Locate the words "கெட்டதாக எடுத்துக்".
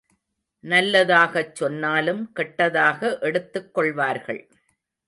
2.35-3.73